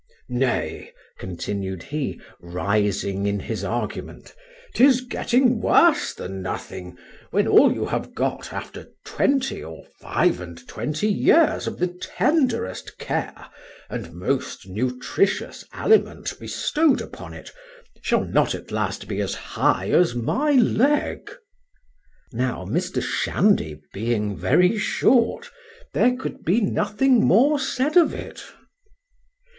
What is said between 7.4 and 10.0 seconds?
all you have got after twenty or